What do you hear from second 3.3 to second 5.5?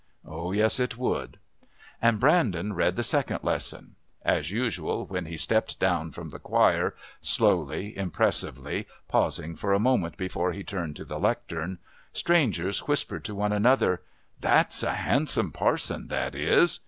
Lesson. As usual, when he